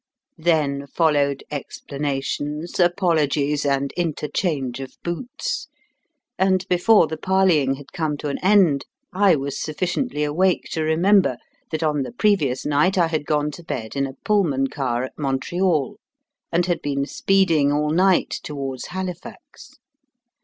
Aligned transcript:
Then 0.39 0.87
followed 0.87 1.43
explanations, 1.51 2.79
apologies, 2.79 3.63
and 3.67 3.91
interchange 3.91 4.79
of 4.79 4.95
boots; 5.03 5.67
and 6.39 6.67
before 6.67 7.05
the 7.05 7.17
parleying 7.19 7.75
had 7.75 7.91
come 7.93 8.17
to 8.17 8.29
an 8.29 8.39
end 8.39 8.85
I 9.13 9.35
was 9.35 9.59
sufficiently 9.61 10.23
awake 10.23 10.63
to 10.71 10.81
remember 10.81 11.37
that 11.69 11.83
on 11.83 12.01
the 12.01 12.13
previous 12.13 12.65
night 12.65 12.97
I 12.97 13.09
had 13.09 13.27
gone 13.27 13.51
to 13.51 13.63
bed 13.63 13.95
in 13.95 14.07
a 14.07 14.13
Pullman 14.25 14.69
car 14.71 15.03
at 15.03 15.19
Montreal, 15.19 15.97
and 16.51 16.65
had 16.65 16.81
been 16.81 17.05
speeding 17.05 17.71
all 17.71 17.91
night 17.91 18.31
towards 18.41 18.87
Halifax. 18.87 19.75